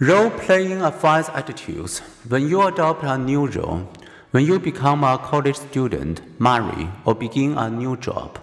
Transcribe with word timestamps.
Role 0.00 0.28
playing 0.28 0.82
affects 0.82 1.30
attitudes. 1.32 2.00
When 2.28 2.48
you 2.48 2.62
adopt 2.62 3.04
a 3.04 3.16
new 3.16 3.46
role, 3.46 3.88
when 4.32 4.44
you 4.44 4.58
become 4.58 5.04
a 5.04 5.18
college 5.18 5.54
student, 5.54 6.20
marry, 6.40 6.88
or 7.04 7.14
begin 7.14 7.56
a 7.56 7.70
new 7.70 7.96
job, 7.96 8.40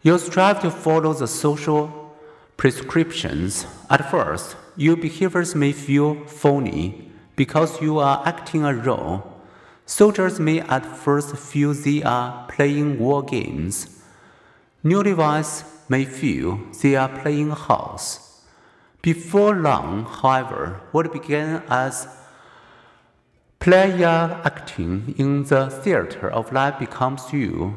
you 0.00 0.18
strive 0.18 0.62
to 0.62 0.70
follow 0.70 1.12
the 1.12 1.28
social 1.28 2.16
prescriptions. 2.56 3.66
At 3.90 4.10
first, 4.10 4.56
your 4.74 4.96
behaviors 4.96 5.54
may 5.54 5.72
feel 5.72 6.24
phony 6.24 7.10
because 7.36 7.82
you 7.82 7.98
are 7.98 8.22
acting 8.24 8.64
a 8.64 8.72
role. 8.72 9.30
Soldiers 9.84 10.40
may 10.40 10.60
at 10.60 10.86
first 10.86 11.36
feel 11.36 11.74
they 11.74 12.02
are 12.02 12.46
playing 12.48 12.98
war 12.98 13.22
games. 13.22 14.02
Newlyweds 14.82 15.64
may 15.90 16.06
feel 16.06 16.60
they 16.80 16.96
are 16.96 17.10
playing 17.10 17.50
house. 17.50 18.31
Before 19.02 19.56
long, 19.56 20.04
however, 20.04 20.80
what 20.92 21.12
began 21.12 21.64
as 21.68 22.06
player 23.58 24.40
acting 24.44 25.16
in 25.18 25.42
the 25.42 25.68
theater 25.70 26.30
of 26.30 26.52
life 26.52 26.78
becomes 26.78 27.32
you. 27.32 27.74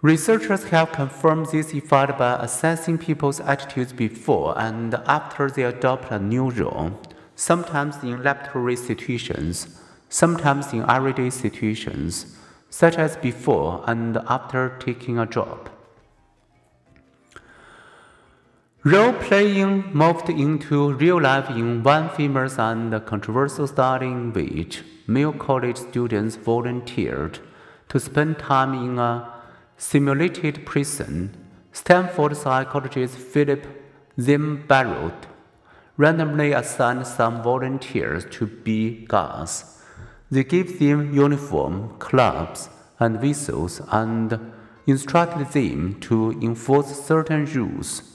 Researchers 0.00 0.64
have 0.64 0.92
confirmed 0.92 1.48
this 1.52 1.74
effect 1.74 2.18
by 2.18 2.36
assessing 2.36 2.96
people's 2.96 3.40
attitudes 3.40 3.92
before 3.92 4.58
and 4.58 4.94
after 5.06 5.50
they 5.50 5.64
adopt 5.64 6.10
a 6.10 6.18
new 6.18 6.48
role, 6.48 6.98
sometimes 7.36 8.02
in 8.02 8.22
laboratory 8.22 8.76
situations, 8.76 9.80
sometimes 10.08 10.72
in 10.72 10.88
everyday 10.88 11.28
situations, 11.28 12.36
such 12.70 12.96
as 12.96 13.16
before 13.18 13.84
and 13.86 14.16
after 14.28 14.78
taking 14.78 15.18
a 15.18 15.26
job. 15.26 15.68
Role 18.84 19.12
playing 19.12 19.92
moved 19.94 20.28
into 20.28 20.94
real 20.94 21.20
life 21.20 21.48
in 21.50 21.84
one 21.84 22.08
famous 22.08 22.58
and 22.58 22.92
controversial 23.06 23.68
study 23.68 24.06
in 24.06 24.32
which 24.32 24.82
male 25.06 25.32
college 25.32 25.76
students 25.76 26.34
volunteered 26.34 27.38
to 27.88 28.00
spend 28.00 28.40
time 28.40 28.74
in 28.74 28.98
a 28.98 29.32
simulated 29.76 30.66
prison. 30.66 31.30
Stanford 31.70 32.36
psychologist 32.36 33.14
Philip 33.14 33.64
Zimbardo 34.18 35.12
randomly 35.96 36.50
assigned 36.50 37.06
some 37.06 37.40
volunteers 37.40 38.26
to 38.32 38.48
be 38.48 39.06
guards. 39.06 39.80
They 40.28 40.42
gave 40.42 40.80
them 40.80 41.14
uniform, 41.14 41.98
clubs, 42.00 42.68
and 42.98 43.22
whistles 43.22 43.80
and 43.92 44.52
instructed 44.88 45.52
them 45.52 46.00
to 46.00 46.32
enforce 46.42 47.00
certain 47.00 47.44
rules. 47.44 48.11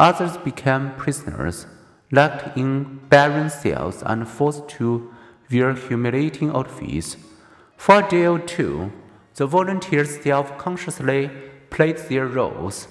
Others 0.00 0.38
became 0.38 0.92
prisoners, 0.96 1.66
locked 2.10 2.56
in 2.56 3.00
barren 3.10 3.50
cells 3.50 4.02
and 4.02 4.26
forced 4.26 4.66
to 4.76 5.12
wear 5.52 5.74
humiliating 5.74 6.50
outfits. 6.56 7.18
For 7.76 7.98
a 7.98 8.08
day 8.08 8.26
or 8.26 8.38
two, 8.38 8.92
the 9.34 9.46
volunteers 9.46 10.18
self 10.22 10.56
consciously 10.56 11.30
played 11.68 11.98
their 11.98 12.26
roles. 12.26 12.88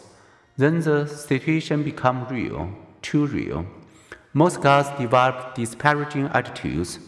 Then 0.55 0.81
the 0.81 1.07
situation 1.07 1.81
became 1.81 2.27
real, 2.27 2.69
too 3.01 3.25
real. 3.25 3.65
Most 4.31 4.61
guards 4.61 4.89
developed 4.99 5.55
disparaging 5.55 6.27
attitudes, 6.27 6.99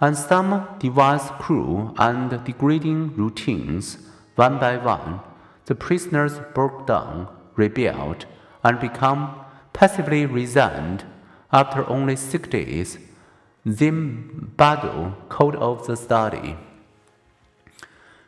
and 0.00 0.16
some 0.16 0.66
devised 0.78 1.34
cruel 1.34 1.94
and 1.98 2.30
degrading 2.46 3.14
routines. 3.14 3.98
One 4.36 4.58
by 4.58 4.78
one, 4.78 5.20
the 5.66 5.74
prisoners 5.74 6.40
broke 6.54 6.86
down, 6.86 7.28
rebelled, 7.56 8.24
and 8.64 8.80
become 8.80 9.38
passively 9.72 10.24
resigned 10.26 11.04
after 11.52 11.88
only 11.88 12.16
six 12.16 12.48
days. 12.48 12.98
Zimbardo 13.66 15.14
called 15.28 15.56
off 15.56 15.86
the 15.86 15.96
study. 15.96 16.56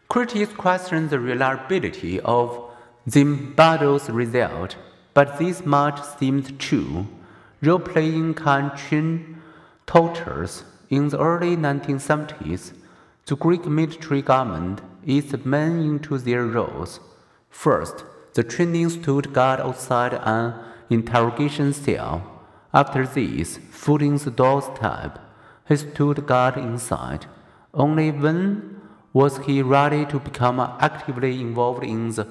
Critics 0.09 0.53
questioned 0.53 1.11
the 1.11 1.19
reliability 1.19 2.21
of 2.21 2.71
Zimbardo's 3.09 4.09
result, 4.09 4.77
but 5.15 5.39
this 5.39 5.65
much 5.65 6.01
seemed 6.19 6.59
true. 6.61 7.07
Role 7.63 7.79
playing 7.79 8.35
can 8.35 8.77
train 8.77 9.43
tortures. 9.87 10.65
In 10.89 11.09
the 11.09 11.19
early 11.19 11.57
1970s, 11.57 12.73
the 13.27 13.37
Greek 13.37 13.67
military 13.67 14.23
government 14.23 14.81
eased 15.05 15.45
men 15.45 15.81
into 15.81 16.17
their 16.19 16.45
roles. 16.45 17.01
First, 17.51 18.05
the 18.37 18.45
training 18.45 18.91
stood 18.91 19.33
guard 19.33 19.59
outside 19.61 20.13
an 20.13 20.55
interrogation 20.91 21.73
cell. 21.73 22.23
After 22.75 23.07
this, 23.07 23.59
footing 23.71 24.19
the 24.19 24.31
doorstep, 24.31 25.19
he 25.67 25.77
stood 25.77 26.27
guard 26.27 26.59
inside. 26.59 27.25
Only 27.73 28.11
when 28.11 28.79
was 29.15 29.39
he 29.47 29.63
ready 29.63 30.05
to 30.13 30.21
become 30.21 30.61
actively 30.61 31.41
involved 31.41 31.83
in 31.83 32.11
the 32.11 32.29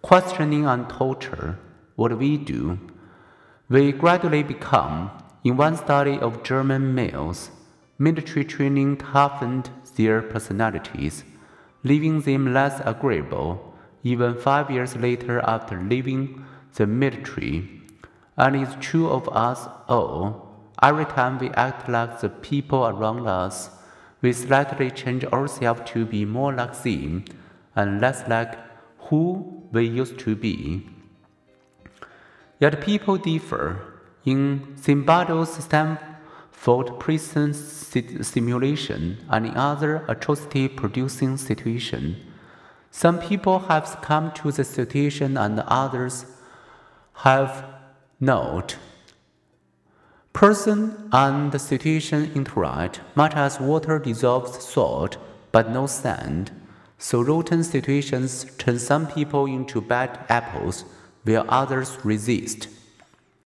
questioning 0.00 0.64
and 0.64 0.88
torture? 0.88 1.58
What 1.96 2.16
we 2.16 2.36
do? 2.36 2.78
We 3.68 3.90
gradually 3.90 4.44
become, 4.44 5.10
in 5.42 5.56
one 5.56 5.76
study 5.76 6.20
of 6.20 6.44
German 6.44 6.94
males, 6.94 7.50
military 7.98 8.44
training 8.44 8.98
toughened 8.98 9.70
their 9.96 10.22
personalities, 10.22 11.24
leaving 11.82 12.20
them 12.20 12.54
less 12.54 12.80
agreeable 12.84 13.67
even 14.08 14.34
five 14.34 14.70
years 14.70 14.96
later 14.96 15.40
after 15.40 15.82
leaving 15.82 16.44
the 16.74 16.86
military. 16.86 17.56
And 18.36 18.56
it's 18.56 18.76
true 18.80 19.08
of 19.10 19.28
us 19.28 19.68
all. 19.88 20.48
Every 20.80 21.04
time 21.04 21.38
we 21.38 21.50
act 21.50 21.88
like 21.88 22.20
the 22.20 22.28
people 22.28 22.86
around 22.86 23.26
us, 23.26 23.70
we 24.22 24.32
slightly 24.32 24.90
change 24.90 25.24
ourselves 25.24 25.82
to 25.92 26.06
be 26.06 26.24
more 26.24 26.54
like 26.54 26.82
them 26.82 27.24
and 27.76 28.00
less 28.00 28.26
like 28.28 28.54
who 29.08 29.62
we 29.72 29.86
used 29.86 30.18
to 30.20 30.34
be. 30.34 30.86
Yet 32.60 32.80
people 32.80 33.16
differ. 33.16 33.64
In 34.24 34.74
Zimbardo's 34.76 35.64
Stanford 35.64 36.98
prison 37.00 37.54
simulation 37.54 39.24
and 39.30 39.46
in 39.46 39.56
other 39.56 40.04
atrocity 40.06 40.68
producing 40.68 41.36
situations, 41.36 42.16
some 42.90 43.18
people 43.18 43.60
have 43.60 43.98
come 44.02 44.32
to 44.32 44.50
the 44.50 44.64
situation 44.64 45.36
and 45.36 45.60
others 45.60 46.26
have 47.14 47.64
not. 48.20 48.76
Person 50.32 51.08
and 51.12 51.50
the 51.52 51.58
situation 51.58 52.30
interact 52.34 53.00
much 53.14 53.34
as 53.34 53.60
water 53.60 53.98
dissolves 53.98 54.64
salt 54.64 55.16
but 55.52 55.70
no 55.70 55.86
sand. 55.86 56.50
So 56.98 57.20
rotten 57.20 57.62
situations 57.62 58.46
turn 58.58 58.78
some 58.78 59.06
people 59.06 59.46
into 59.46 59.80
bad 59.80 60.18
apples 60.28 60.84
while 61.24 61.44
others 61.48 61.98
resist. 62.04 62.68